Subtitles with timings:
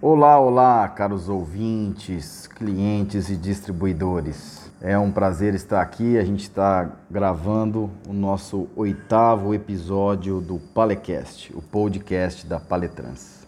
[0.00, 4.70] Olá, olá, caros ouvintes, clientes e distribuidores.
[4.80, 6.16] É um prazer estar aqui.
[6.16, 13.44] A gente está gravando o nosso oitavo episódio do Palecast, o podcast da Paletrans.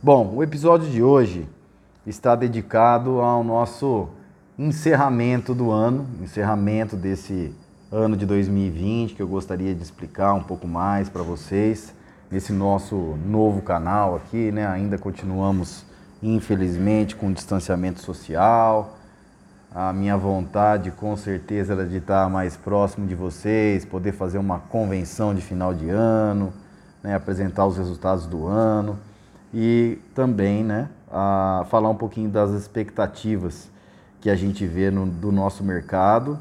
[0.00, 1.48] Bom, o episódio de hoje
[2.06, 4.08] está dedicado ao nosso
[4.56, 7.52] encerramento do ano, encerramento desse
[7.90, 11.92] ano de 2020, que eu gostaria de explicar um pouco mais para vocês
[12.30, 14.66] nesse nosso novo canal aqui, né?
[14.66, 15.84] Ainda continuamos,
[16.22, 18.96] infelizmente, com distanciamento social.
[19.74, 24.58] A minha vontade, com certeza, era de estar mais próximo de vocês, poder fazer uma
[24.58, 26.52] convenção de final de ano,
[27.02, 27.14] né?
[27.14, 28.98] apresentar os resultados do ano
[29.52, 30.88] e também, né?
[31.10, 33.68] A falar um pouquinho das expectativas
[34.20, 36.38] que a gente vê no, do nosso mercado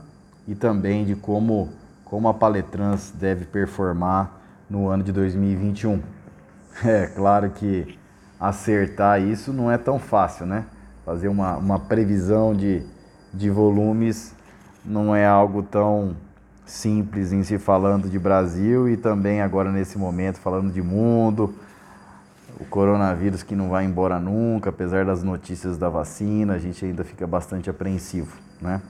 [0.48, 1.70] e também de como,
[2.06, 4.39] como a Paletrans deve performar
[4.70, 6.02] no ano de 2021.
[6.86, 7.98] É claro que
[8.40, 10.66] acertar isso não é tão fácil, né?
[11.06, 12.84] Fazer uma, uma previsão de,
[13.34, 14.34] de volumes
[14.86, 16.16] não é algo tão
[16.66, 21.54] simples em se falando de Brasil e também agora nesse momento falando de mundo,
[22.60, 27.04] o coronavírus que não vai embora nunca, apesar das notícias da vacina, a gente ainda
[27.04, 28.82] fica bastante apreensivo, né?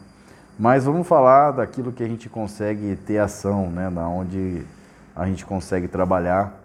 [0.57, 3.89] Mas vamos falar daquilo que a gente consegue ter ação, né?
[3.89, 4.65] Da onde
[5.19, 6.57] a gente consegue trabalhar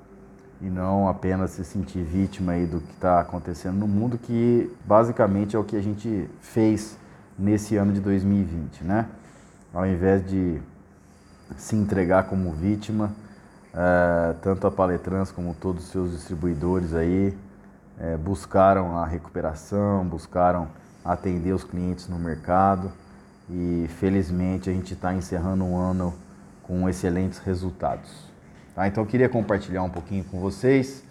[0.61, 5.57] e não apenas se sentir vítima aí do que está acontecendo no mundo, que basicamente
[5.57, 6.97] é o que a gente fez
[7.37, 9.09] nesse ano de 2020, né?
[9.73, 10.63] Ao invés de
[11.57, 13.11] se entregar como vítima,
[13.75, 17.37] é, tanto a Paletrans como todos os seus distribuidores aí
[17.99, 20.69] é, buscaram a recuperação, buscaram
[21.05, 22.93] atender os clientes no mercado
[23.51, 26.15] e felizmente a gente está encerrando um ano
[26.63, 28.34] com excelentes resultados.
[28.75, 28.89] Tá?
[28.89, 31.03] Então eu queria compartilhar um pouquinho com vocês,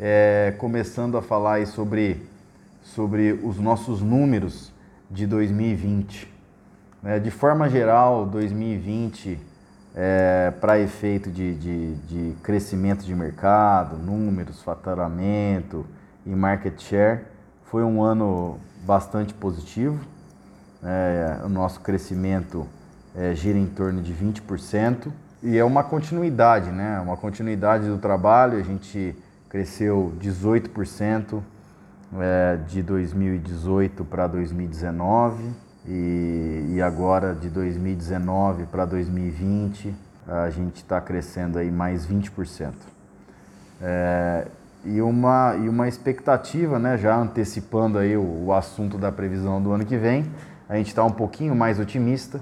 [0.00, 2.22] é, começando a falar sobre,
[2.82, 4.72] sobre os nossos números
[5.10, 6.32] de 2020.
[7.04, 9.38] É, de forma geral, 2020,
[9.94, 15.84] é, para efeito de, de, de crescimento de mercado, números, faturamento
[16.24, 17.20] e market share,
[17.64, 20.00] foi um ano bastante positivo.
[20.82, 22.66] É, o nosso crescimento
[23.14, 25.12] é, gira em torno de 20%.
[25.42, 27.00] E é uma continuidade, né?
[27.00, 28.58] Uma continuidade do trabalho.
[28.58, 29.16] A gente
[29.48, 31.42] cresceu 18%
[32.20, 35.50] é, de 2018 para 2019
[35.88, 39.92] e, e agora de 2019 para 2020
[40.28, 42.72] a gente está crescendo aí mais 20%.
[43.80, 44.46] É,
[44.84, 49.72] e, uma, e uma expectativa, né, já antecipando aí o, o assunto da previsão do
[49.72, 50.24] ano que vem,
[50.68, 52.40] a gente está um pouquinho mais otimista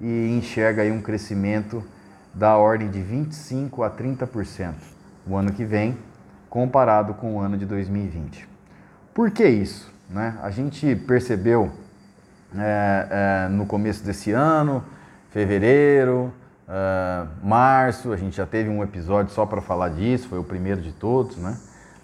[0.00, 1.84] e enxerga aí um crescimento
[2.34, 4.74] da ordem de 25 a 30%
[5.26, 5.96] o ano que vem,
[6.48, 8.48] comparado com o ano de 2020.
[9.14, 9.92] Por que isso?
[10.08, 10.36] Né?
[10.42, 11.70] A gente percebeu
[12.56, 14.82] é, é, no começo desse ano,
[15.30, 16.32] fevereiro,
[16.68, 20.80] é, março, a gente já teve um episódio só para falar disso, foi o primeiro
[20.80, 21.56] de todos, né?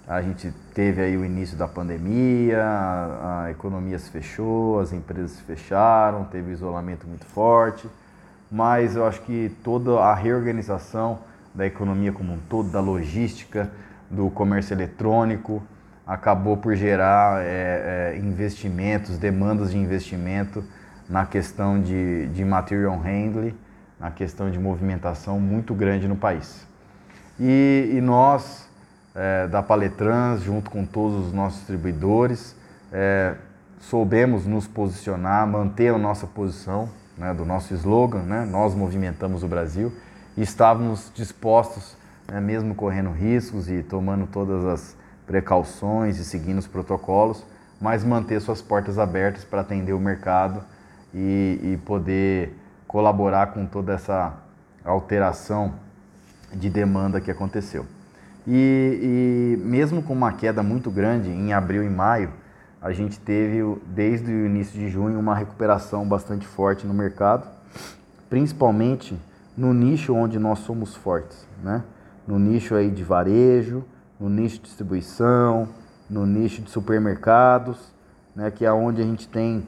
[0.08, 5.32] A gente teve aí o início da pandemia, a, a economia se fechou, as empresas
[5.32, 7.88] se fecharam, teve isolamento muito forte
[8.50, 11.18] mas eu acho que toda a reorganização
[11.54, 13.70] da economia como um todo, da logística,
[14.10, 15.62] do comércio eletrônico,
[16.06, 20.62] acabou por gerar é, é, investimentos, demandas de investimento
[21.08, 23.54] na questão de, de material handling,
[23.98, 26.66] na questão de movimentação muito grande no país.
[27.40, 28.68] E, e nós,
[29.14, 32.54] é, da Paletrans, junto com todos os nossos distribuidores,
[33.78, 39.48] soubemos nos posicionar, manter a nossa posição né, do nosso slogan, né, nós movimentamos o
[39.48, 39.92] Brasil,
[40.36, 41.96] e estávamos dispostos,
[42.28, 44.96] né, mesmo correndo riscos e tomando todas as
[45.26, 47.44] precauções e seguindo os protocolos,
[47.80, 50.62] mas manter suas portas abertas para atender o mercado
[51.14, 52.56] e, e poder
[52.86, 54.34] colaborar com toda essa
[54.84, 55.74] alteração
[56.52, 57.84] de demanda que aconteceu.
[58.46, 62.30] E, e, mesmo com uma queda muito grande em abril e maio,
[62.80, 67.46] a gente teve desde o início de junho uma recuperação bastante forte no mercado,
[68.28, 69.18] principalmente
[69.56, 71.82] no nicho onde nós somos fortes, né?
[72.26, 73.84] No nicho aí de varejo,
[74.20, 75.68] no nicho de distribuição,
[76.08, 77.92] no nicho de supermercados,
[78.34, 78.50] né?
[78.50, 79.66] Que é onde a gente tem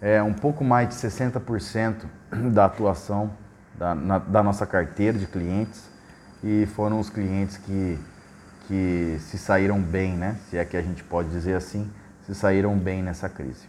[0.00, 2.04] é, um pouco mais de 60%
[2.52, 3.30] da atuação
[3.78, 5.88] da, na, da nossa carteira de clientes
[6.42, 7.98] e foram os clientes que,
[8.66, 10.36] que se saíram bem, né?
[10.48, 11.90] Se é que a gente pode dizer assim,
[12.30, 13.68] se saíram bem nessa crise.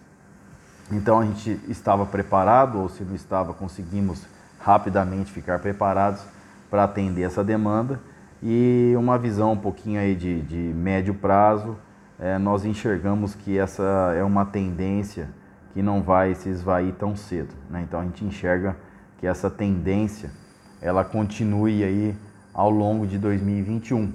[0.92, 4.24] Então a gente estava preparado, ou se não estava, conseguimos
[4.60, 6.22] rapidamente ficar preparados
[6.70, 8.00] para atender essa demanda
[8.44, 11.76] e uma visão um pouquinho aí de, de médio prazo,
[12.20, 15.28] é, nós enxergamos que essa é uma tendência
[15.74, 17.54] que não vai se esvair tão cedo.
[17.68, 17.82] Né?
[17.82, 18.76] Então a gente enxerga
[19.20, 20.30] que essa tendência
[20.80, 22.16] ela continue aí
[22.54, 24.12] ao longo de 2021,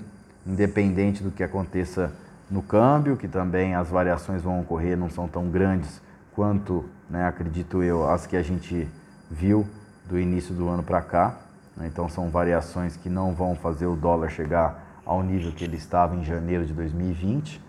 [0.47, 2.13] independente do que aconteça
[2.51, 6.01] no câmbio, que também as variações vão ocorrer, não são tão grandes
[6.35, 8.89] quanto, né, acredito eu, as que a gente
[9.31, 9.67] viu
[10.09, 11.37] do início do ano para cá.
[11.77, 11.89] Né?
[11.89, 16.15] Então são variações que não vão fazer o dólar chegar ao nível que ele estava
[16.15, 17.61] em janeiro de 2020.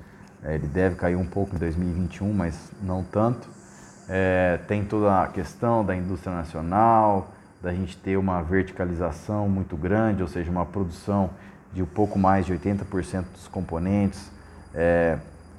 [0.44, 3.48] É, ele deve cair um pouco em 2021, mas não tanto.
[4.08, 7.32] É, tem toda a questão da indústria nacional,
[7.62, 11.32] da gente ter uma verticalização muito grande, ou seja, uma produção
[11.74, 14.37] de um pouco mais de 80% dos componentes
[14.74, 15.18] é,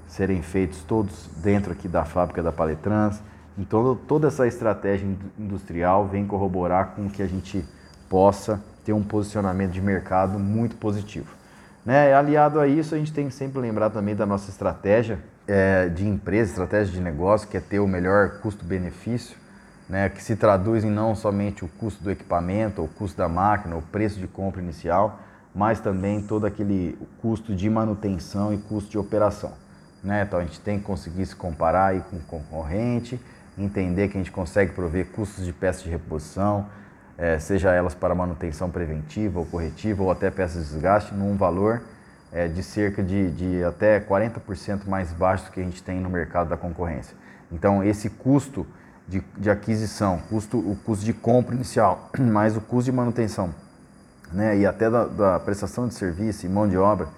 [0.09, 3.21] serem feitos todos dentro aqui da fábrica da Paletrans.
[3.57, 5.09] Então, toda essa estratégia
[5.39, 7.65] industrial vem corroborar com que a gente
[8.09, 11.39] possa ter um posicionamento de mercado muito positivo.
[11.85, 12.15] Né?
[12.15, 16.07] Aliado a isso, a gente tem que sempre lembrar também da nossa estratégia é, de
[16.07, 19.37] empresa, estratégia de negócio, que é ter o melhor custo-benefício,
[19.89, 20.09] né?
[20.09, 23.83] que se traduz em não somente o custo do equipamento, o custo da máquina, o
[23.83, 25.19] preço de compra inicial,
[25.55, 29.53] mas também todo aquele custo de manutenção e custo de operação.
[30.03, 30.23] Né?
[30.23, 33.21] Então a gente tem que conseguir se comparar aí com o concorrente,
[33.57, 36.67] entender que a gente consegue prover custos de peças de reposição,
[37.17, 41.83] é, seja elas para manutenção preventiva ou corretiva ou até peças de desgaste, num valor
[42.33, 46.09] é, de cerca de, de até 40% mais baixo do que a gente tem no
[46.09, 47.17] mercado da concorrência.
[47.51, 48.67] Então, esse custo
[49.09, 53.53] de, de aquisição, custo, o custo de compra inicial, mais o custo de manutenção
[54.33, 57.09] né, e até da, da prestação de serviço e mão de obra,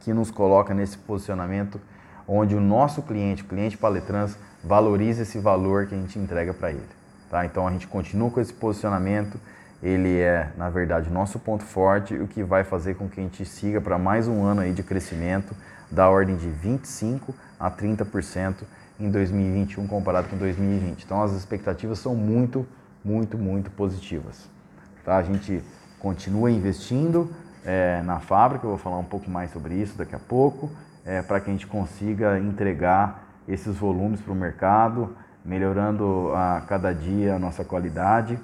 [0.00, 1.80] que nos coloca nesse posicionamento
[2.26, 6.70] onde o nosso cliente, o cliente Paletrans, valoriza esse valor que a gente entrega para
[6.70, 6.86] ele.
[7.30, 7.44] Tá?
[7.44, 9.40] Então a gente continua com esse posicionamento,
[9.82, 13.44] ele é, na verdade, nosso ponto forte, o que vai fazer com que a gente
[13.44, 15.54] siga para mais um ano aí de crescimento
[15.90, 18.54] da ordem de 25 a 30%
[19.00, 21.04] em 2021 comparado com 2020.
[21.04, 22.66] Então as expectativas são muito,
[23.04, 24.48] muito, muito positivas.
[25.04, 25.16] Tá?
[25.16, 25.62] A gente
[25.98, 27.30] continua investindo
[27.64, 30.70] é, na fábrica, eu vou falar um pouco mais sobre isso daqui a pouco,
[31.04, 36.92] é, para que a gente consiga entregar esses volumes para o mercado, melhorando a cada
[36.92, 38.38] dia a nossa qualidade,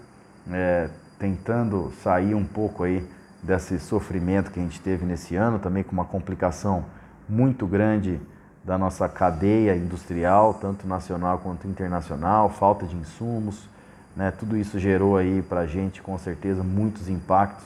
[0.51, 3.07] é, tentando sair um pouco aí
[3.43, 6.85] desse sofrimento que a gente teve nesse ano, também com uma complicação
[7.29, 8.21] muito grande
[8.65, 13.69] da nossa cadeia industrial, tanto nacional quanto internacional, falta de insumos,
[14.17, 14.31] né?
[14.31, 17.65] tudo isso gerou aí para a gente com certeza muitos impactos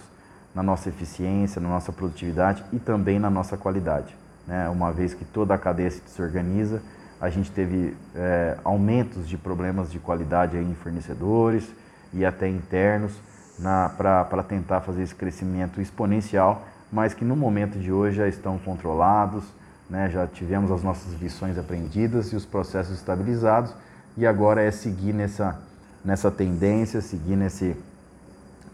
[0.54, 4.16] na nossa eficiência, na nossa produtividade e também na nossa qualidade.
[4.46, 4.68] Né?
[4.68, 6.82] Uma vez que toda a cadeia se desorganiza,
[7.20, 11.68] a gente teve é, aumentos de problemas de qualidade em fornecedores
[12.12, 13.12] e até internos
[13.96, 19.44] para tentar fazer esse crescimento exponencial, mas que no momento de hoje já estão controlados,
[19.90, 20.08] né?
[20.10, 23.74] já tivemos as nossas lições aprendidas e os processos estabilizados
[24.16, 25.60] e agora é seguir nessa,
[26.08, 27.76] nessa tendência, seguir nesse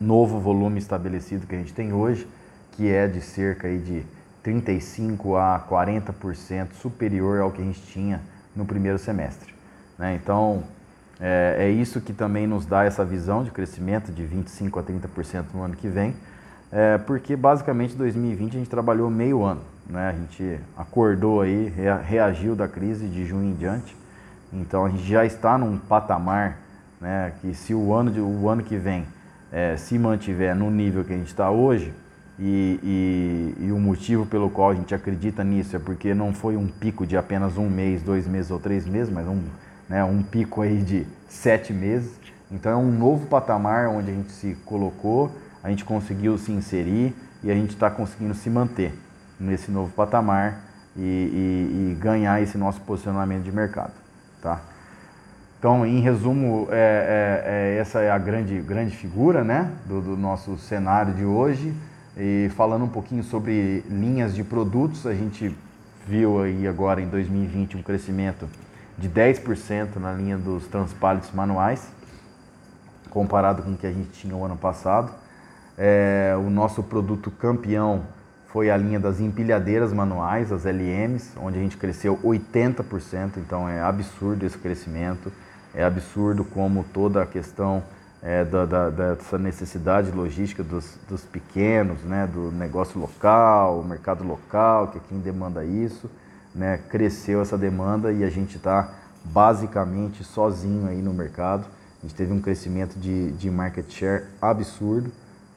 [0.01, 2.29] novo volume estabelecido que a gente tem hoje,
[2.71, 4.07] que é de cerca aí de
[4.41, 8.21] 35 a 40% superior ao que a gente tinha
[8.55, 9.53] no primeiro semestre.
[9.99, 10.15] Né?
[10.15, 10.63] Então,
[11.19, 15.45] é, é, isso que também nos dá essa visão de crescimento de 25% a 30%
[15.53, 16.15] no ano que vem,
[16.71, 19.63] é, porque basicamente 2020 a gente trabalhou meio ano.
[19.89, 20.11] Né?
[20.11, 21.73] A gente acordou aí,
[22.07, 23.97] reagiu da crise de junho em diante,
[24.53, 26.63] então a gente já está num patamar
[27.05, 29.07] né, que se o ano, de, o ano que vem
[29.53, 31.93] é, se mantiver no nível que a gente está hoje,
[32.39, 32.81] e,
[33.61, 36.67] e, e, o motivo pelo qual a gente acredita nisso é porque não foi um
[36.67, 39.41] pico de apenas um mês, dois meses ou três meses, mas um,
[39.89, 42.11] né, um pico aí de sete meses.
[42.51, 45.31] Então é um novo patamar onde a gente se colocou,
[45.63, 48.93] a gente conseguiu se inserir e a gente está conseguindo se manter
[49.39, 50.61] nesse novo patamar
[50.97, 53.93] e, e, ganhar esse nosso posicionamento de mercado.
[54.43, 54.61] Tá?
[55.65, 60.15] Então, em resumo, é, é, é, essa é a grande, grande figura né, do, do
[60.15, 61.75] nosso cenário de hoje.
[62.19, 65.57] E falando um pouquinho sobre linhas de produtos, a gente
[66.07, 68.47] viu aí agora em 2020 um crescimento
[68.99, 71.89] de 10% na linha dos transpálitos manuais,
[73.09, 75.13] comparado com o que a gente tinha o ano passado.
[75.79, 78.03] É, o nosso produto campeão
[78.49, 83.81] foi a linha das empilhadeiras manuais, as LMs, onde a gente cresceu 80%, então é
[83.81, 85.33] absurdo esse crescimento,
[85.75, 87.83] é absurdo como toda a questão
[88.23, 94.25] é, da, da, dessa necessidade logística dos, dos, pequenos, né, do negócio local, o mercado
[94.25, 96.11] local, que é quem demanda isso,
[96.55, 98.89] né, cresceu essa demanda e a gente está
[99.25, 101.67] basicamente sozinho aí no mercado.
[101.99, 105.11] A gente teve um crescimento de, de market share absurdo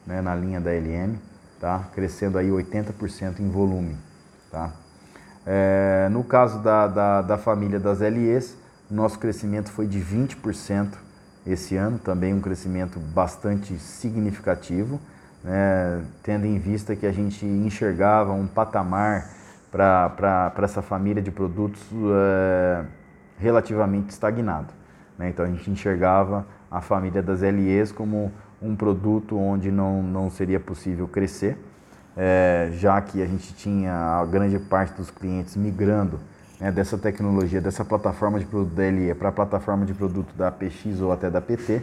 [0.06, 1.18] né, na linha da LM,
[1.60, 1.84] tá?
[1.94, 3.96] crescendo aí 80% em volume.
[4.50, 4.72] Tá?
[5.46, 8.56] É, no caso da, da, da, família das LEs,
[8.90, 10.94] nosso crescimento foi de 20%
[11.46, 15.00] esse ano, também um crescimento bastante significativo,
[15.42, 19.30] né, tendo em vista que a gente enxergava um patamar
[19.70, 22.84] para essa família de produtos é,
[23.38, 24.72] relativamente estagnado.
[25.18, 25.28] Né?
[25.28, 30.58] Então a gente enxergava a família das LEs como um produto onde não, não seria
[30.58, 31.56] possível crescer,
[32.16, 36.18] é, já que a gente tinha a grande parte dos clientes migrando
[36.60, 40.50] né, dessa tecnologia, dessa plataforma de produto da LE para a plataforma de produto da
[40.50, 41.82] PX ou até da PT,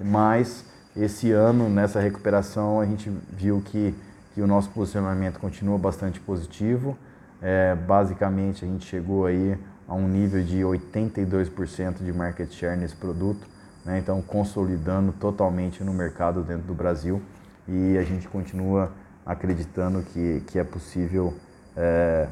[0.00, 0.64] mas
[0.96, 3.94] esse ano, nessa recuperação, a gente viu que,
[4.34, 6.96] que o nosso posicionamento continua bastante positivo.
[7.40, 12.94] É, basicamente, a gente chegou aí a um nível de 82% de market share nesse
[12.94, 13.46] produto,
[13.84, 13.98] né?
[13.98, 17.20] então consolidando totalmente no mercado dentro do Brasil
[17.66, 18.92] e a gente continua
[19.24, 21.34] acreditando que, que é possível
[21.76, 22.28] é,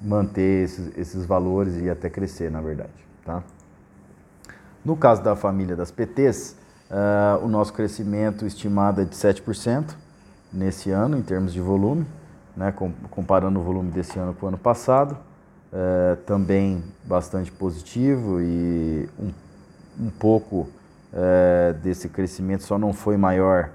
[0.00, 2.92] manter esses, esses valores e até crescer, na verdade.
[3.24, 3.42] Tá?
[4.84, 6.56] No caso da família das PTs,
[6.90, 9.94] uh, é, o nosso crescimento estimado é de 7%
[10.52, 12.06] nesse ano, em termos de volume,
[12.56, 12.72] né,
[13.10, 15.16] comparando o volume desse ano com o ano passado.
[15.72, 19.32] Uh, também bastante positivo e um,
[20.06, 20.68] um pouco
[21.12, 23.70] uh, desse crescimento só não foi maior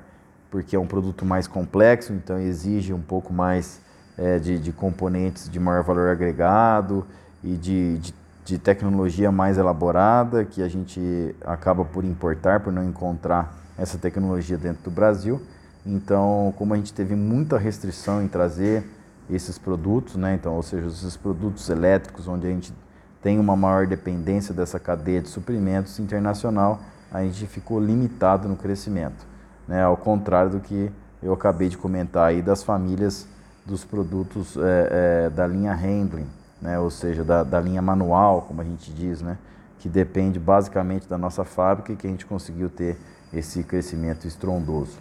[0.49, 3.81] porque é um produto mais complexo, então exige um pouco mais
[4.19, 7.05] é, de, de, componentes de maior valor agregado
[7.41, 12.83] e de, de, de, tecnologia mais elaborada que a gente acaba por importar, por não
[12.83, 15.41] encontrar essa tecnologia dentro do Brasil.
[15.85, 18.83] Então, como a gente teve muita restrição em trazer
[19.29, 20.33] esses produtos, né?
[20.33, 22.73] então, ou seja, esses produtos elétricos, onde a gente
[23.21, 29.29] tem uma maior dependência dessa cadeia de suprimentos internacional, a gente ficou limitado no crescimento
[29.69, 33.27] né, ao contrário do que eu acabei de comentar aí das famílias
[33.69, 36.27] dos produtos é, é, da linha handling,
[36.61, 39.38] né, ou seja, da, da, linha manual, como a gente diz, né,
[39.77, 42.97] que depende basicamente da nossa fábrica e que a gente conseguiu ter
[43.33, 44.97] esse crescimento estrondoso.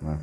[0.00, 0.18] Né.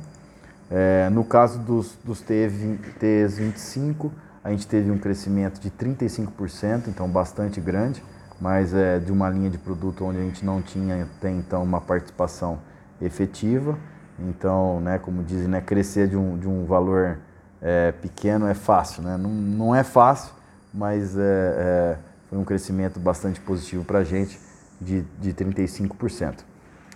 [0.70, 4.10] É, no caso dos, dos TS25,
[4.44, 8.02] a gente teve um crescimento de 35%, então bastante grande,
[8.40, 11.80] mas é de uma linha de produto onde a gente não tinha até então uma
[11.80, 12.60] participação
[13.02, 13.76] efetiva.
[14.18, 17.18] Então, né, como dizem, né, crescer de um, de um valor
[17.60, 19.02] é, pequeno é fácil.
[19.02, 19.16] Né?
[19.16, 20.32] Não, não é fácil,
[20.72, 21.98] mas é, é,
[22.28, 24.38] foi um crescimento bastante positivo para a gente,
[24.80, 26.36] de, de 35%.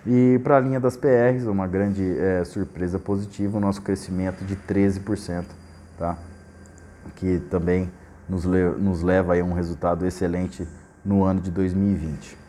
[0.06, 4.56] E para a linha das PRs, uma grande é, surpresa positiva, o nosso crescimento de
[4.56, 5.44] 13%,
[5.98, 6.18] tá?
[7.16, 7.90] que também
[8.28, 10.66] nos, le nos leva a um resultado excelente
[11.04, 12.41] no ano de 2020.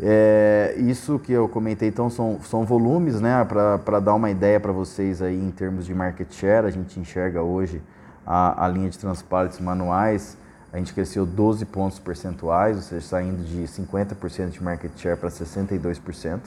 [0.00, 3.44] É, isso que eu comentei, então, são, são volumes, né?
[3.44, 7.42] Para dar uma ideia para vocês aí em termos de market share, a gente enxerga
[7.42, 7.82] hoje
[8.26, 10.36] a, a linha de transportes manuais,
[10.72, 15.30] a gente cresceu 12 pontos percentuais, ou seja, saindo de 50% de market share para
[15.30, 16.40] 62%.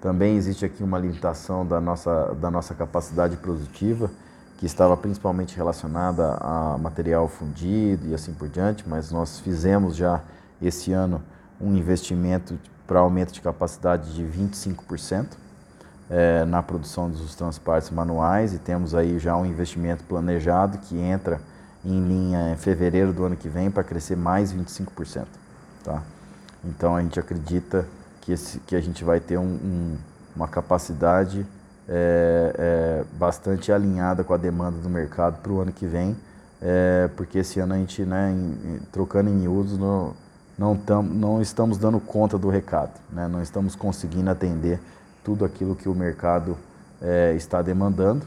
[0.00, 4.10] Também existe aqui uma limitação da nossa, da nossa capacidade produtiva,
[4.56, 10.20] que estava principalmente relacionada a material fundido e assim por diante, mas nós fizemos já
[10.60, 11.22] esse ano
[11.60, 12.58] um investimento
[12.90, 15.26] para aumento de capacidade de 25%
[16.10, 21.40] é, na produção dos transportes manuais e temos aí já um investimento planejado que entra
[21.84, 25.24] em linha em fevereiro do ano que vem para crescer mais 25%.
[25.84, 26.02] Tá?
[26.64, 27.86] Então a gente acredita
[28.20, 29.96] que, esse, que a gente vai ter um, um,
[30.34, 31.46] uma capacidade
[31.88, 36.16] é, é, bastante alinhada com a demanda do mercado para o ano que vem,
[36.60, 40.12] é, porque esse ano a gente, né, em, trocando em miúdos, no,
[40.60, 43.26] não, tam, não estamos dando conta do recado, né?
[43.26, 44.78] não estamos conseguindo atender
[45.24, 46.54] tudo aquilo que o mercado
[47.00, 48.26] é, está demandando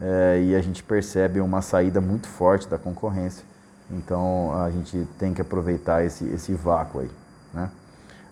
[0.00, 3.44] é, e a gente percebe uma saída muito forte da concorrência.
[3.90, 7.10] Então a gente tem que aproveitar esse, esse vácuo aí.
[7.52, 7.70] Né?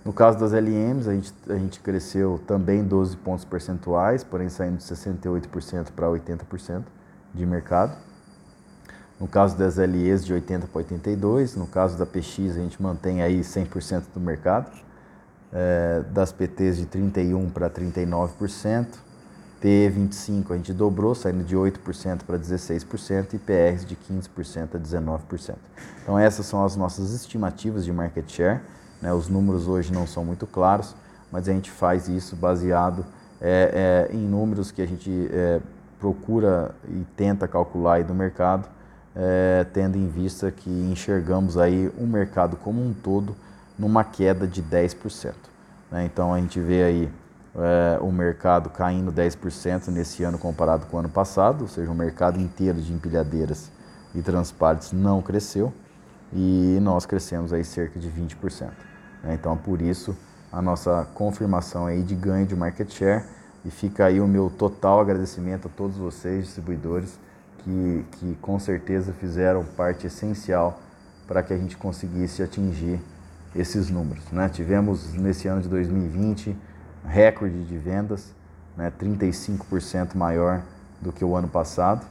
[0.06, 4.78] No caso das LMs, a gente, a gente cresceu também 12 pontos percentuais, porém saindo
[4.78, 6.82] de 68% para 80%
[7.34, 7.94] de mercado.
[9.20, 11.56] No caso das LEs, de 80 para 82.
[11.56, 14.70] No caso da PX, a gente mantém aí 100% do mercado.
[15.52, 18.86] É, das PTs, de 31 para 39%.
[19.62, 23.34] TE25 a gente dobrou, saindo de 8% para 16%.
[23.34, 25.54] E PRs de 15% a 19%.
[26.02, 28.60] Então, essas são as nossas estimativas de market share.
[29.00, 29.12] Né?
[29.12, 30.94] Os números hoje não são muito claros,
[31.30, 33.06] mas a gente faz isso baseado
[33.40, 35.60] é, é, em números que a gente é,
[36.00, 38.68] procura e tenta calcular aí do mercado
[39.14, 43.36] é, tendo em vista que enxergamos aí o mercado como um todo
[43.78, 45.34] numa queda de 10%.
[45.90, 46.04] Né?
[46.04, 47.10] Então a gente vê aí
[47.56, 51.94] é, o mercado caindo 10% nesse ano comparado com o ano passado, ou seja, o
[51.94, 53.70] mercado inteiro de empilhadeiras
[54.14, 55.72] e transparentes não cresceu.
[56.32, 58.68] e nós crescemos aí cerca de 20%.
[59.22, 59.34] Né?
[59.34, 60.16] Então, por isso,
[60.52, 63.24] a nossa confirmação aí de ganho de market share
[63.64, 67.18] e fica aí o meu total agradecimento a todos vocês, distribuidores,
[67.64, 70.80] que, que com certeza fizeram parte essencial
[71.26, 73.00] para que a gente conseguisse atingir
[73.56, 74.24] esses números.
[74.30, 74.48] Né?
[74.48, 76.54] Tivemos nesse ano de 2020
[77.06, 78.32] recorde de vendas,
[78.76, 78.92] né?
[79.00, 80.62] 35% maior
[81.00, 82.04] do que o ano passado,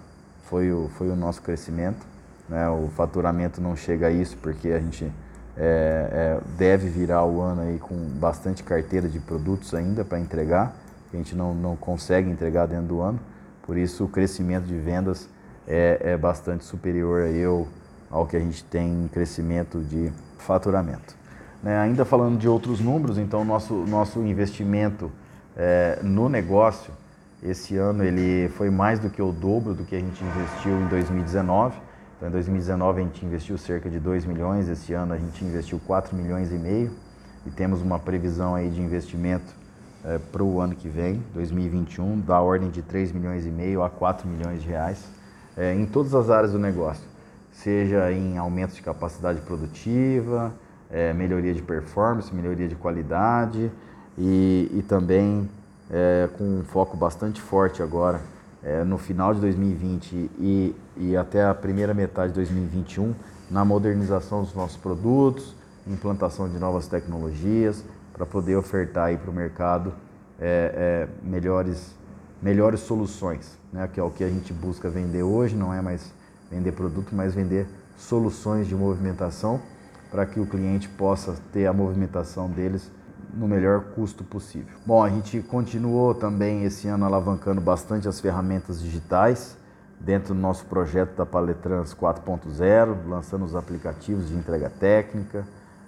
[0.44, 2.06] foi o, foi o nosso crescimento.
[2.48, 2.68] Né?
[2.70, 5.12] O faturamento não chega a isso porque a gente
[5.58, 10.76] é, é, deve virar o ano aí com bastante carteira de produtos ainda para entregar,
[11.14, 13.20] a gente não, não consegue entregar dentro do ano,
[13.62, 15.30] por isso o crescimento de vendas
[15.68, 17.68] é, é bastante superior aí ao,
[18.10, 21.16] ao que a gente tem em crescimento de faturamento.
[21.62, 21.78] Né?
[21.80, 25.12] Ainda falando de outros números, então nosso, nosso investimento
[25.56, 26.94] é, no negócio
[27.42, 30.88] esse ano ele foi mais do que o dobro do que a gente investiu em
[30.88, 31.76] 2019.
[32.16, 35.80] Então, em 2019 a gente investiu cerca de 2 milhões, esse ano a gente investiu
[35.86, 36.92] 4 milhões e meio
[37.46, 39.54] e temos uma previsão aí de investimento
[40.06, 43.90] é, para o ano que vem, 2021, da ordem de 3 milhões e meio a
[43.90, 45.04] 4 milhões de reais
[45.58, 47.04] é, em todas as áreas do negócio,
[47.52, 50.54] seja em aumento de capacidade produtiva,
[50.90, 53.72] é, melhoria de performance, melhoria de qualidade
[54.18, 55.50] e, e também
[55.90, 58.22] é, com um foco bastante forte agora
[58.64, 63.14] é, no final de 2020 e, e até a primeira metade de 2021
[63.52, 65.54] na modernização dos nossos produtos,
[65.88, 67.84] implantação de novas tecnologias
[68.14, 69.94] para poder ofertar para o mercado
[70.40, 71.94] é, é, melhores,
[72.44, 73.90] melhores soluções, né?
[73.92, 76.12] que é o que a gente busca vender hoje, não é mais
[76.52, 77.66] vender produto, mas vender
[77.98, 79.62] soluções de movimentação
[80.12, 82.92] para que o cliente possa ter a movimentação deles
[83.34, 84.76] no melhor custo possível.
[84.86, 89.58] Bom, a gente continuou também esse ano alavancando bastante as ferramentas digitais
[90.00, 95.48] dentro do nosso projeto da Paletrans 4.0, lançando os aplicativos de entrega técnica.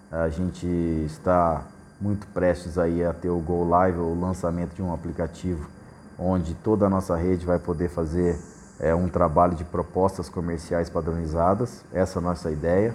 [0.09, 0.65] A gente
[1.05, 1.65] está
[1.99, 5.74] muito prestes aí a ter o Go Live, o lançamento de um aplicativo
[6.17, 8.37] onde toda a nossa rede vai poder fazer
[8.79, 11.83] é, um trabalho de propostas comerciais padronizadas.
[11.93, 12.93] Essa é a nossa ideia.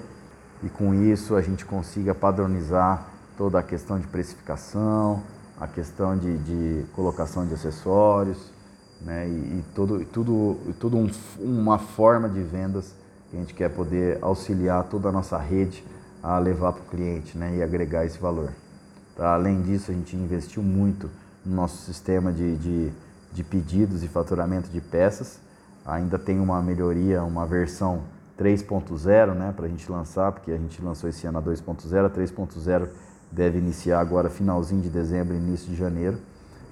[0.63, 3.07] E com isso a gente consiga padronizar
[3.37, 5.23] toda a questão de precificação,
[5.59, 8.53] a questão de, de colocação de acessórios,
[9.01, 9.27] né?
[9.27, 12.95] E, e todo, tudo, tudo um, uma forma de vendas
[13.31, 15.85] que a gente quer poder auxiliar toda a nossa rede
[16.23, 17.57] a levar para o cliente, né?
[17.57, 18.51] E agregar esse valor.
[19.17, 19.35] Tá?
[19.35, 21.09] Além disso, a gente investiu muito
[21.45, 22.93] no nosso sistema de, de,
[23.33, 25.39] de pedidos e faturamento de peças.
[25.85, 28.03] Ainda tem uma melhoria, uma versão
[28.39, 32.11] 3.0, né, para a gente lançar, porque a gente lançou esse ano a 2.0, a
[32.11, 32.89] 3.0
[33.31, 36.19] deve iniciar agora finalzinho de dezembro, início de janeiro,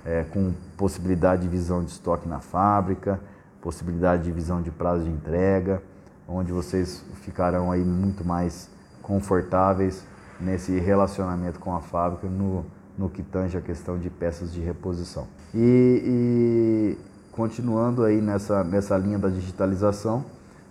[0.05, 3.21] é, com possibilidade de visão de estoque na fábrica,
[3.61, 5.83] possibilidade de visão de prazo de entrega,
[6.27, 8.68] onde vocês ficarão aí muito mais
[9.03, 10.05] confortáveis
[10.40, 12.64] nesse relacionamento com a fábrica no,
[12.98, 15.26] no que tange a questão de peças de reposição.
[15.54, 16.98] E, e
[17.32, 20.24] continuando aí nessa, nessa linha da digitalização,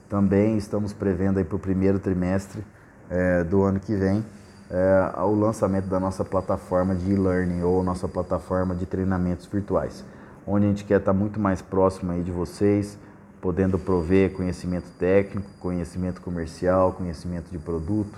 [0.09, 2.61] também estamos prevendo aí para o primeiro trimestre
[3.09, 4.23] é, do ano que vem
[4.69, 10.03] é, o lançamento da nossa plataforma de e-learning ou nossa plataforma de treinamentos virtuais,
[10.45, 12.97] onde a gente quer estar muito mais próximo aí de vocês,
[13.41, 18.17] podendo prover conhecimento técnico, conhecimento comercial, conhecimento de produto,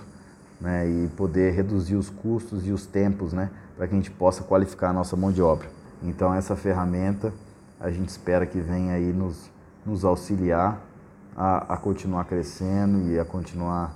[0.60, 4.42] né, e poder reduzir os custos e os tempos, né, para que a gente possa
[4.42, 5.68] qualificar a nossa mão de obra.
[6.02, 7.32] Então essa ferramenta
[7.78, 9.50] a gente espera que venha aí nos,
[9.86, 10.80] nos auxiliar
[11.36, 13.94] a, a continuar crescendo e a continuar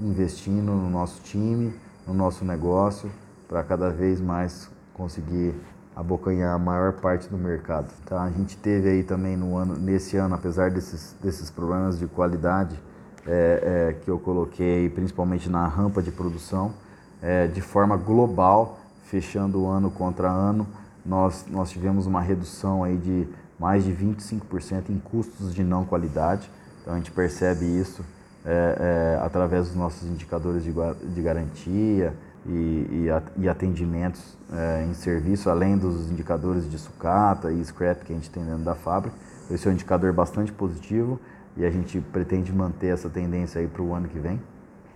[0.00, 1.74] investindo no nosso time
[2.08, 3.10] no nosso negócio
[3.46, 5.54] para cada vez mais conseguir
[5.94, 7.92] abocanhar a maior parte do mercado.
[8.06, 8.22] Tá?
[8.22, 12.80] A gente teve aí também no ano, nesse ano, apesar desses, desses problemas de qualidade
[13.26, 16.72] é, é, que eu coloquei, principalmente na rampa de produção,
[17.22, 20.66] é, de forma global, fechando ano contra ano,
[21.04, 23.26] nós, nós tivemos uma redução aí de
[23.58, 26.48] mais de 25% em custos de não qualidade.
[26.80, 28.04] Então a gente percebe isso
[28.44, 32.14] é, é, através dos nossos indicadores de, de garantia
[32.46, 38.12] e, e, e atendimentos é, em serviço, além dos indicadores de sucata e scrap que
[38.12, 39.16] a gente tem dentro da fábrica.
[39.50, 41.18] Esse é um indicador bastante positivo
[41.58, 44.40] e a gente pretende manter essa tendência aí para o ano que vem.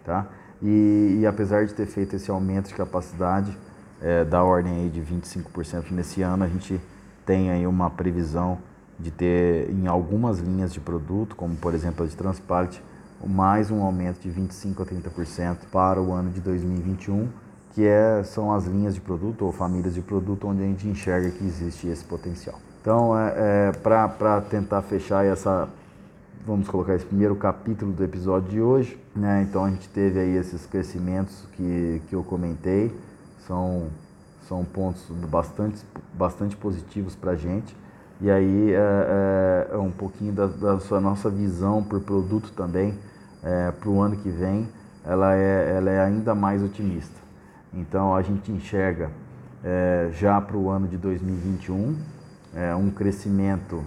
[0.05, 0.27] Tá?
[0.63, 3.57] E, e, apesar de ter feito esse aumento de capacidade
[4.01, 6.81] é, da ordem aí de 25% nesse ano, a gente
[7.27, 8.59] tem aí uma previsão
[8.99, 12.83] de ter em algumas linhas de produto, como por exemplo a de transparte,
[13.27, 17.29] mais um aumento de 25% a 30% para o ano de 2021,
[17.73, 21.31] que é, são as linhas de produto ou famílias de produto onde a gente enxerga
[21.31, 22.59] que existe esse potencial.
[22.81, 25.69] Então, é, é para tentar fechar essa,
[26.45, 28.99] vamos colocar esse primeiro capítulo do episódio de hoje.
[29.15, 29.47] Né?
[29.49, 32.95] Então a gente teve aí esses crescimentos que, que eu comentei,
[33.47, 33.89] são,
[34.49, 35.83] são pontos bastante,
[36.15, 37.77] bastante positivos para a gente.
[38.21, 42.95] E aí é, é, é um pouquinho da, da, sua nossa visão por produto também
[43.43, 44.69] é, para o ano que vem,
[45.05, 47.21] ela é, ela é ainda mais otimista.
[47.75, 49.11] Então a gente enxerga
[49.65, 51.97] é, já para o ano de 2021
[52.55, 53.83] é, um crescimento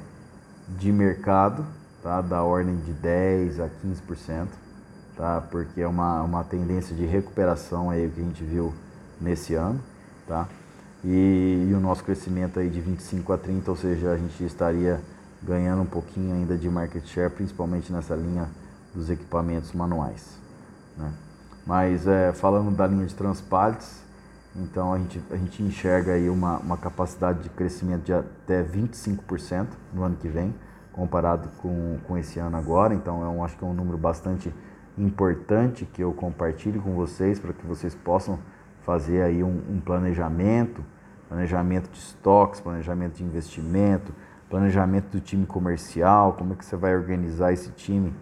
[0.67, 1.65] de mercado
[2.05, 4.47] tá, da ordem de 10 a 15%,
[5.17, 8.71] tá, porque é uma, uma tendência de recuperação aí que a gente viu
[9.19, 9.81] nesse ano.
[10.27, 10.47] Tá?
[11.03, 14.99] e, e, o nosso crescimento aí de 25 a 30, ou seja, a gente estaria
[15.41, 18.49] ganhando um pouquinho ainda de market share, principalmente nessa linha
[18.93, 20.37] dos equipamentos manuais.
[20.97, 21.11] Né?
[21.65, 24.01] Mas é, falando da linha de transpaltes,
[24.55, 29.67] então a gente, a gente enxerga aí uma, uma capacidade de crescimento de até 25%
[29.93, 30.53] no ano que vem,
[30.95, 32.93] comparado com, com esse ano agora.
[32.93, 34.53] Então eu acho que é um número bastante
[34.97, 38.39] importante que eu compartilhe com vocês para que vocês possam
[38.81, 40.81] fazer aí um, um planejamento
[41.27, 44.13] planejamento de estoques, planejamento de investimento,
[44.49, 48.13] planejamento do time comercial, como é que você vai organizar esse time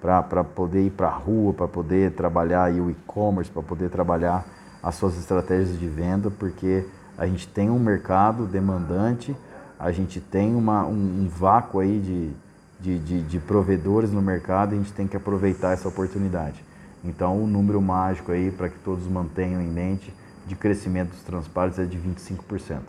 [0.00, 4.44] para poder ir para a rua, para poder trabalhar aí o e-commerce, para poder trabalhar
[4.82, 6.86] as suas estratégias de venda, porque
[7.16, 9.36] a gente tem um mercado demandante,
[9.78, 12.32] a gente tem uma, um, um vácuo aí de,
[12.80, 16.64] de, de, de provedores no mercado e a gente tem que aproveitar essa oportunidade.
[17.04, 20.12] Então, o número mágico aí para que todos mantenham em mente
[20.46, 22.80] de crescimento dos transpalhos é de 25%.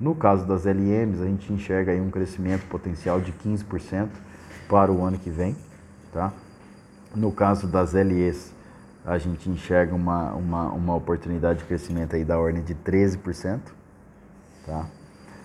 [0.00, 4.08] No caso das LMs, a gente enxerga aí um crescimento potencial de 15%
[4.68, 5.54] para o ano que vem.
[6.12, 6.32] Tá?
[7.14, 8.52] No caso das LEs,
[9.04, 13.60] a gente enxerga uma, uma, uma oportunidade de crescimento aí da ordem de 13%.
[14.66, 14.86] Tá?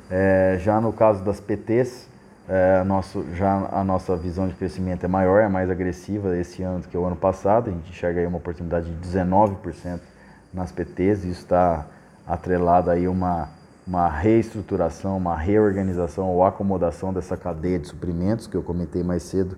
[0.10, 2.08] É, já no caso das PTs,
[2.48, 6.80] é, nosso, já a nossa visão de crescimento é maior, é mais agressiva esse ano
[6.80, 7.70] do que o ano passado.
[7.70, 10.00] A gente enxerga aí uma oportunidade de 19%
[10.54, 11.86] nas PTs, isso está
[12.26, 13.50] atrelado aí uma,
[13.86, 19.58] uma reestruturação, uma reorganização ou acomodação dessa cadeia de suprimentos que eu comentei mais cedo,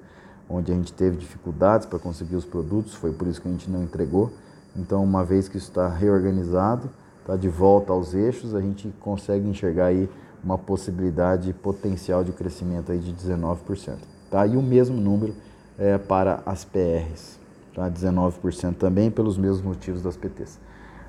[0.50, 3.70] onde a gente teve dificuldades para conseguir os produtos, foi por isso que a gente
[3.70, 4.34] não entregou.
[4.76, 6.90] Então, uma vez que isso está reorganizado,
[7.22, 10.10] está de volta aos eixos, a gente consegue enxergar aí
[10.44, 13.98] uma possibilidade potencial de crescimento aí de 19%.
[14.30, 14.46] Tá?
[14.46, 15.34] E o mesmo número
[15.78, 17.40] é, para as PRs,
[17.74, 17.90] tá?
[17.90, 20.60] 19% também pelos mesmos motivos das PTs.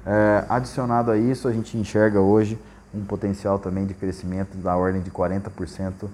[0.07, 2.59] É, adicionado a isso, a gente enxerga hoje
[2.95, 6.09] um potencial também de crescimento da ordem de 40%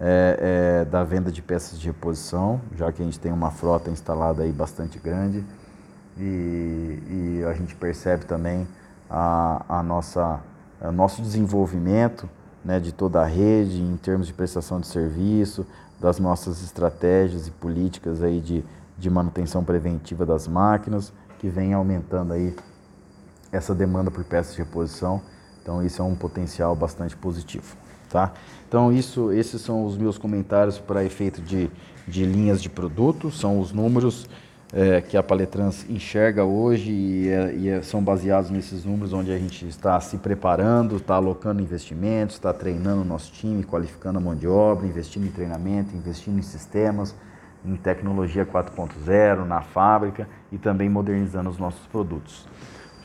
[0.00, 3.90] é, é, da venda de peças de reposição, já que a gente tem uma frota
[3.90, 5.44] instalada aí bastante grande
[6.18, 8.66] e, e a gente percebe também
[9.08, 10.40] a, a nossa,
[10.80, 12.28] o nosso desenvolvimento
[12.66, 15.64] né, de toda a rede em termos de prestação de serviço,
[16.00, 18.64] das nossas estratégias e políticas aí de,
[18.98, 22.56] de manutenção preventiva das máquinas, que vem aumentando aí
[23.52, 25.22] essa demanda por peças de reposição.
[25.62, 27.76] Então isso é um potencial bastante positivo,
[28.10, 28.32] tá?
[28.68, 31.70] Então isso, esses são os meus comentários para efeito de,
[32.06, 34.28] de linhas de produto, são os números
[34.76, 39.32] é, que a Paletrans enxerga hoje e, é, e é, são baseados nesses números onde
[39.32, 44.20] a gente está se preparando, está alocando investimentos, está treinando o nosso time, qualificando a
[44.20, 47.14] mão de obra, investindo em treinamento, investindo em sistemas,
[47.64, 52.46] em tecnologia 4.0, na fábrica e também modernizando os nossos produtos.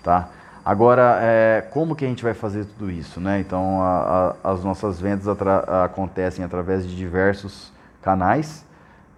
[0.04, 0.30] Tá?
[0.66, 3.22] Agora, é, como que a gente vai fazer tudo isso?
[3.22, 3.40] Né?
[3.40, 8.66] Então, a, a, as nossas vendas acontecem através de diversos canais,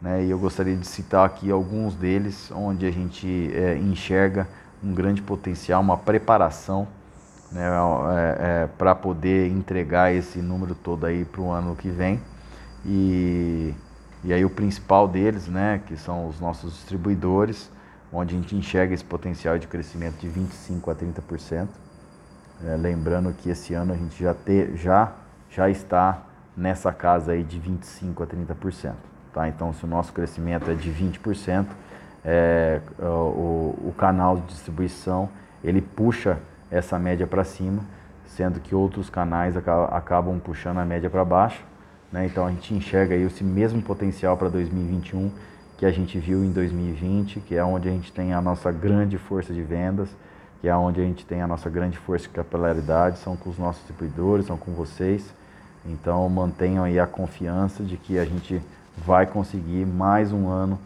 [0.03, 0.23] né?
[0.23, 4.47] e eu gostaria de citar aqui alguns deles, onde a gente é, enxerga
[4.83, 6.87] um grande potencial, uma preparação
[7.53, 7.69] né?
[8.15, 12.19] É, é para poder entregar esse número todo aí para o ano que vem.
[12.85, 13.73] E,
[14.23, 17.69] e aí o principal deles, né, que são os nossos distribuidores,
[18.11, 21.67] onde a gente enxerga esse potencial de crescimento de 25% a 30%.
[22.65, 25.13] É, lembrando que esse ano a gente já, te, já,
[25.49, 26.23] já está
[26.55, 28.93] nessa casa aí de 25% a 30%.
[29.33, 29.47] Tá?
[29.47, 31.65] Então, se o nosso crescimento é de 20%,
[32.23, 35.27] é, o, o canal de distribuição
[35.63, 36.37] ele puxa
[36.69, 37.83] essa média para cima,
[38.25, 41.63] sendo que outros canais acabam puxando a média para baixo.
[42.11, 42.25] Né?
[42.25, 45.31] Então, a gente enxerga aí esse mesmo potencial para 2021
[45.77, 49.17] que a gente viu em 2020, que é onde a gente tem a nossa grande
[49.17, 50.07] força de vendas,
[50.61, 53.57] que é onde a gente tem a nossa grande força de capilaridade, são com os
[53.57, 55.33] nossos distribuidores, são com vocês.
[55.85, 58.61] Então mantenham aí a confiança de que a gente
[58.97, 60.79] vai conseguir mais um ano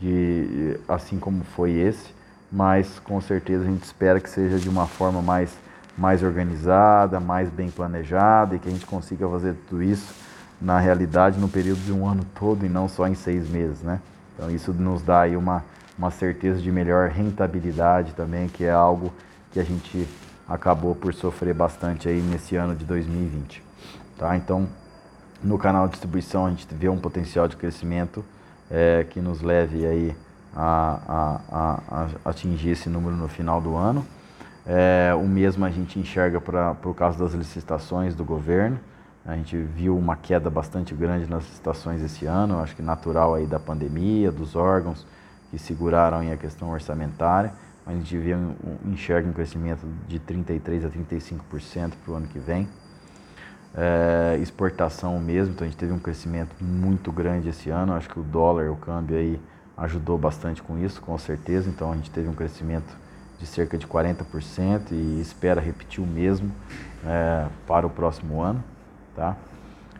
[0.00, 2.14] de assim como foi esse,
[2.50, 5.56] mas com certeza a gente espera que seja de uma forma mais
[5.96, 10.14] mais organizada, mais bem planejada e que a gente consiga fazer tudo isso
[10.60, 14.00] na realidade no período de um ano todo e não só em seis meses, né?
[14.34, 15.64] Então isso nos dá aí uma,
[15.98, 19.12] uma certeza de melhor rentabilidade também, que é algo
[19.52, 20.06] que a gente
[20.46, 23.62] acabou por sofrer bastante aí nesse ano de 2020,
[24.18, 24.36] tá?
[24.36, 24.68] Então
[25.46, 28.24] no canal de distribuição a gente vê um potencial de crescimento
[28.70, 30.16] é, que nos leve aí
[30.54, 31.80] a, a,
[32.24, 34.04] a, atingir esse número no final do ano.
[34.66, 38.78] É, o mesmo a gente enxerga para por causa das licitações do governo.
[39.24, 43.46] A gente viu uma queda bastante grande nas licitações esse ano, acho que natural aí
[43.46, 45.06] da pandemia, dos órgãos
[45.50, 47.52] que seguraram a questão orçamentária.
[47.86, 48.32] A gente vê
[48.84, 52.68] enxerga um crescimento de 33 a 35% para o ano que vem.
[53.78, 57.92] É, exportação mesmo, então a gente teve um crescimento muito grande esse ano.
[57.92, 59.38] Acho que o dólar, o câmbio aí
[59.76, 61.68] ajudou bastante com isso, com certeza.
[61.68, 62.96] Então a gente teve um crescimento
[63.38, 66.50] de cerca de 40% e espera repetir o mesmo
[67.04, 68.64] é, para o próximo ano,
[69.14, 69.36] tá?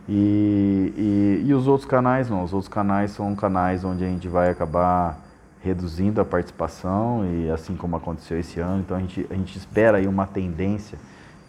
[0.09, 4.27] E, e, e, os outros canais não, os outros canais são canais onde a gente
[4.27, 5.19] vai acabar
[5.61, 9.97] reduzindo a participação e assim como aconteceu esse ano, então a gente, a gente espera
[9.97, 10.97] aí uma tendência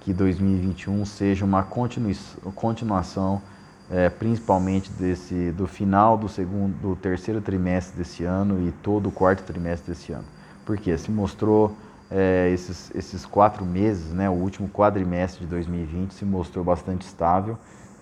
[0.00, 3.42] que 2021 seja uma continuação
[3.90, 9.12] é, principalmente desse, do final do segundo, do terceiro trimestre desse ano e todo o
[9.12, 10.26] quarto trimestre desse ano.
[10.64, 11.74] Porque se mostrou
[12.10, 17.58] é, esses, esses quatro meses, né, o último quadrimestre de 2020 se mostrou bastante estável,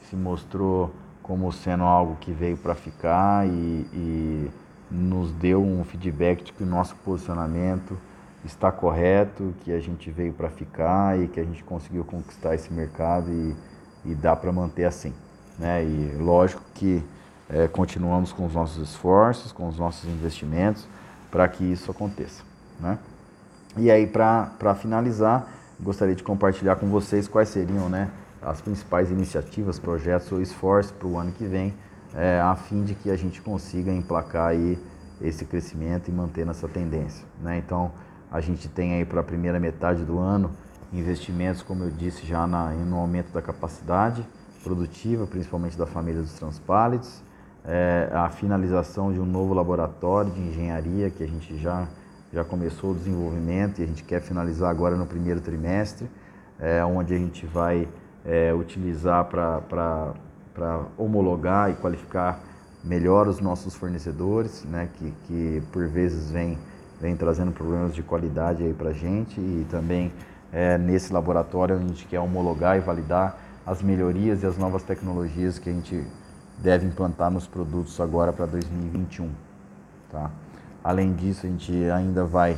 [0.09, 3.51] se mostrou como sendo algo que veio para ficar e,
[3.93, 4.51] e
[4.91, 7.99] nos deu um feedback de que o nosso posicionamento
[8.45, 12.73] está correto, que a gente veio para ficar e que a gente conseguiu conquistar esse
[12.73, 13.57] mercado e,
[14.05, 15.13] e dá para manter assim.
[15.59, 15.85] Né?
[15.85, 17.03] E lógico que
[17.49, 20.87] é, continuamos com os nossos esforços, com os nossos investimentos
[21.31, 22.43] para que isso aconteça.
[22.81, 22.99] Né?
[23.77, 25.49] E aí, para finalizar,
[25.81, 28.11] gostaria de compartilhar com vocês quais seriam né,
[28.43, 31.75] as principais iniciativas, projetos ou esforços para o ano que vem,
[32.15, 34.79] é, a fim de que a gente consiga emplacar aí
[35.21, 37.25] esse crescimento e manter essa tendência.
[37.43, 37.59] Né?
[37.59, 37.93] Então,
[38.31, 40.51] a gente tem aí para a primeira metade do ano
[40.93, 44.27] investimentos, como eu disse, já na, no aumento da capacidade,
[44.63, 47.23] produtiva, principalmente da família dos transpálites,
[47.65, 51.89] é, a finalização de um novo laboratório de engenharia que a gente já,
[52.33, 56.09] já começou o desenvolvimento e a gente quer finalizar agora no primeiro trimestre,
[56.61, 57.89] é, onde a gente vai
[58.25, 62.41] é, utilizar para homologar e qualificar
[62.83, 66.57] melhor os nossos fornecedores, né, que, que por vezes vem,
[67.01, 70.13] vem trazendo problemas de qualidade aí para a gente e também
[70.53, 75.59] é, nesse laboratório a gente quer homologar e validar as melhorias e as novas tecnologias
[75.59, 76.07] que a gente
[76.59, 79.31] deve implantar nos produtos agora para 2021.
[80.11, 80.31] Tá?
[80.83, 82.57] Além disso, a gente ainda vai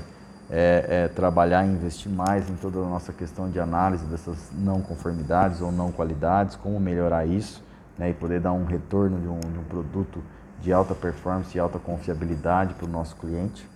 [0.50, 4.80] é, é, trabalhar e investir mais em toda a nossa questão de análise dessas não
[4.80, 7.62] conformidades ou não qualidades, como melhorar isso
[7.98, 10.22] né, e poder dar um retorno de um, de um produto
[10.60, 13.66] de alta performance e alta confiabilidade para o nosso cliente.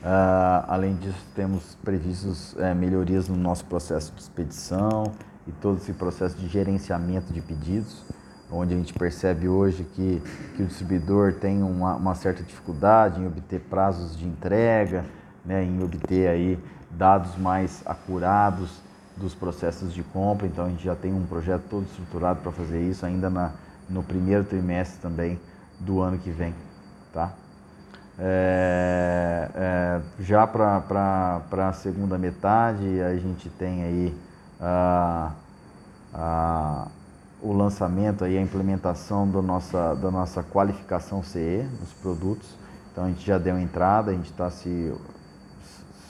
[0.00, 5.12] Uh, além disso, temos previstos é, melhorias no nosso processo de expedição,
[5.46, 8.02] e todo esse processo de gerenciamento de pedidos,
[8.50, 10.22] onde a gente percebe hoje que,
[10.56, 15.04] que o distribuidor tem uma, uma certa dificuldade em obter prazos de entrega,
[15.44, 16.58] né, em obter aí
[16.90, 18.80] dados mais acurados
[19.16, 20.46] dos processos de compra.
[20.46, 23.52] Então a gente já tem um projeto todo estruturado para fazer isso ainda na,
[23.88, 25.38] no primeiro trimestre também
[25.78, 26.54] do ano que vem,
[27.12, 27.32] tá?
[28.22, 34.14] É, é, já para a segunda metade a gente tem aí
[37.42, 42.48] o lançamento e a implementação do nossa, da nossa qualificação CE nos produtos.
[42.92, 44.92] Então a gente já deu entrada, a gente está se,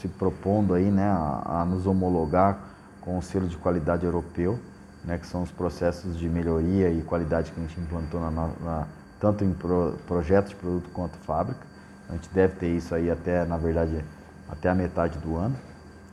[0.01, 2.59] se propondo aí, né, a, a, nos homologar
[3.01, 4.59] com o selo de qualidade europeu,
[5.05, 8.87] né, que são os processos de melhoria e qualidade que a gente implantou na, na,
[9.21, 11.70] tanto em pro, projeto de produto quanto fábrica.
[12.11, 14.05] A gente deve ter isso aí até, na verdade,
[14.49, 15.57] até a metade do ano,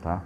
[0.00, 0.22] tá?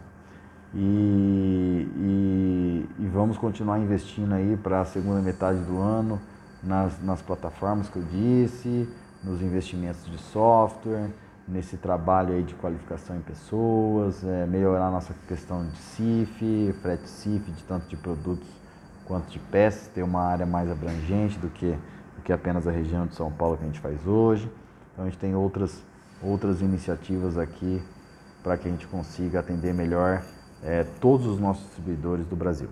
[0.74, 6.20] E, e, e, vamos continuar investindo aí para a segunda metade do ano
[6.62, 8.88] nas, nas plataformas que eu disse,
[9.24, 11.10] nos investimentos de software,
[11.48, 17.50] nesse trabalho aí de qualificação em pessoas, é, melhorar nossa questão de CIF, frete CIF,
[17.50, 18.48] de tanto de produtos
[19.06, 21.72] quanto de peças, ter uma área mais abrangente do que,
[22.16, 24.50] do que apenas a região de São Paulo que a gente faz hoje.
[24.92, 25.82] Então a gente tem outras,
[26.22, 27.82] outras iniciativas aqui
[28.42, 30.22] para que a gente consiga atender melhor
[30.62, 32.68] é, todos os nossos distribuidores do Brasil.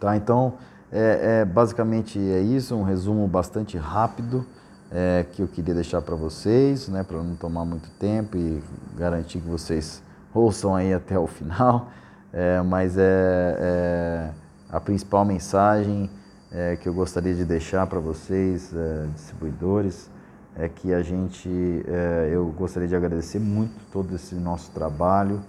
[0.00, 0.16] Tá?
[0.16, 0.54] Então,
[0.92, 4.46] é, é, basicamente é isso, um resumo bastante rápido
[4.90, 8.62] é, que eu queria deixar para vocês, né, para não tomar muito tempo e
[8.96, 10.02] garantir que vocês
[10.32, 11.90] ouçam aí até o final.
[12.32, 14.30] É, mas é, é,
[14.70, 16.10] a principal mensagem
[16.52, 20.10] é, que eu gostaria de deixar para vocês, é, distribuidores,
[20.58, 21.48] é que a gente,
[21.86, 25.40] é, eu gostaria de agradecer muito todo esse nosso trabalho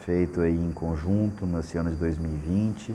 [0.00, 2.94] feito aí em conjunto nesse ano de 2020.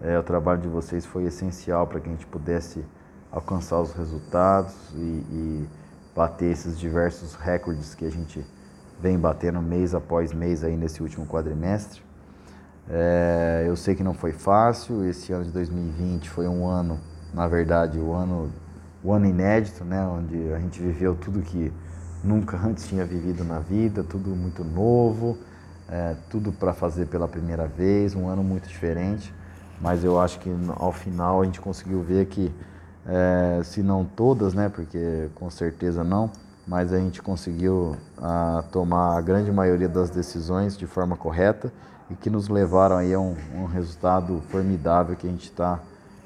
[0.00, 2.84] É, o trabalho de vocês foi essencial para que a gente pudesse
[3.30, 5.68] alcançar os resultados e, e
[6.16, 8.44] bater esses diversos recordes que a gente
[9.00, 12.02] vem batendo mês após mês aí nesse último quadrimestre.
[12.90, 16.98] É, eu sei que não foi fácil, esse ano de 2020 foi um ano,
[17.34, 18.50] na verdade, o ano,
[19.02, 21.72] o ano inédito, né, onde a gente viveu tudo que
[22.22, 25.38] nunca antes tinha vivido na vida, tudo muito novo,
[25.88, 29.32] é, tudo para fazer pela primeira vez, um ano muito diferente,
[29.80, 32.52] mas eu acho que ao final a gente conseguiu ver que,
[33.06, 36.30] é, se não todas, né, porque com certeza não,
[36.66, 41.72] mas a gente conseguiu a, tomar a grande maioria das decisões de forma correta
[42.10, 45.80] e que nos levaram aí a um, um resultado formidável que a gente está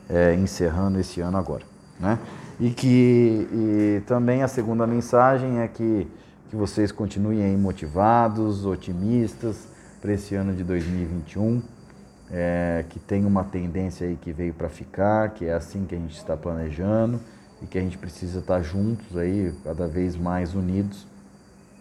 [0.08, 1.62] é, encerrando esse ano agora.
[2.00, 2.18] Né?
[2.60, 6.06] E que e também a segunda mensagem é que,
[6.50, 9.66] que vocês continuem motivados, otimistas
[10.00, 11.62] para esse ano de 2021,
[12.30, 15.98] é, que tem uma tendência aí que veio para ficar, que é assim que a
[15.98, 17.20] gente está planejando
[17.62, 21.06] e que a gente precisa estar tá juntos aí, cada vez mais unidos,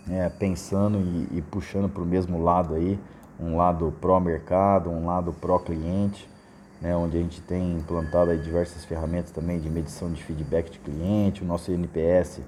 [0.09, 2.99] é, pensando e, e puxando para o mesmo lado aí,
[3.39, 6.29] um lado pró-mercado, um lado pró-cliente,
[6.81, 11.43] né, onde a gente tem implantado diversas ferramentas também de medição de feedback de cliente.
[11.43, 12.41] O nosso NPS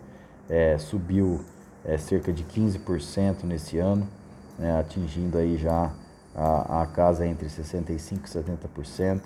[0.50, 1.42] é, subiu
[1.86, 4.08] é, cerca de 15% nesse ano,
[4.58, 5.94] né, atingindo aí já
[6.36, 9.22] a, a, casa entre 65% e 70%.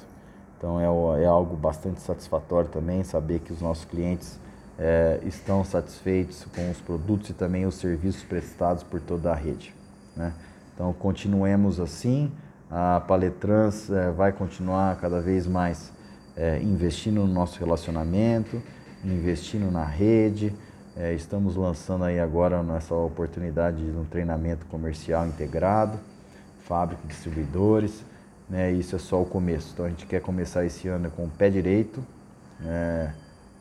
[0.57, 4.39] Então é, é, algo bastante satisfatório também saber que os nossos clientes
[4.77, 9.73] é, estão satisfeitos com os produtos e também os serviços prestados por toda a rede.
[10.15, 10.33] Né?
[10.73, 12.31] Então, continuemos assim.
[12.69, 15.91] A Paletrans é, vai continuar cada vez mais
[16.35, 18.61] é, investindo no nosso relacionamento,
[19.05, 20.53] investindo na rede.
[20.95, 25.97] É, estamos lançando aí agora nessa oportunidade de um treinamento comercial integrado,
[26.65, 28.03] fábrica de distribuidores.
[28.49, 29.71] Né, isso é só o começo.
[29.73, 32.03] Então a gente quer começar esse ano com o pé direito,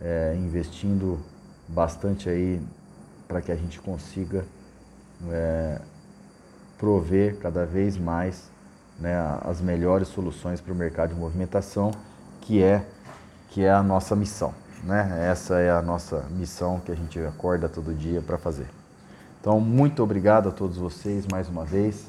[0.01, 1.19] é, investindo
[1.69, 2.61] bastante aí
[3.29, 4.45] para que a gente consiga
[6.79, 8.51] prover cada vez mais
[8.99, 11.91] né, as melhores soluções para o mercado de movimentação,
[12.41, 12.85] que é,
[13.51, 14.55] que é a nossa missão.
[14.83, 15.29] Né?
[15.31, 18.67] Essa é a nossa missão que a gente acorda todo dia para fazer.
[19.41, 22.07] Então, muito obrigado a todos vocês mais uma vez.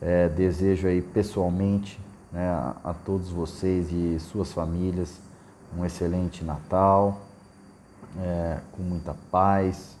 [0.00, 2.00] É, desejo aí pessoalmente
[2.32, 5.18] né, a, a todos vocês e suas famílias
[5.76, 7.20] um excelente Natal,
[8.18, 9.96] é, com muita paz,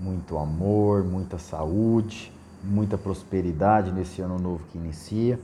[0.00, 5.38] muito amor, muita saúde muita prosperidade nesse ano novo que inicia.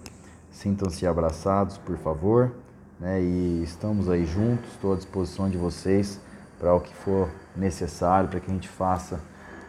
[0.51, 2.53] Sintam-se abraçados, por favor.
[2.99, 3.21] Né?
[3.23, 6.21] E estamos aí juntos, estou à disposição de vocês
[6.59, 9.21] para o que for necessário para que a gente faça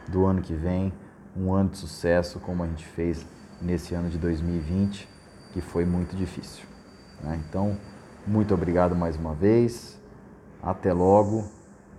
[0.07, 0.91] do ano que vem
[1.37, 3.25] um ano de sucesso como a gente fez
[3.61, 5.07] nesse ano de 2020,
[5.53, 6.65] que foi muito difícil.
[7.21, 7.39] Né?
[7.47, 7.77] Então,
[8.25, 9.99] muito obrigado mais uma vez,
[10.61, 11.45] até logo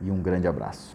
[0.01, 0.95] e um grande abraço.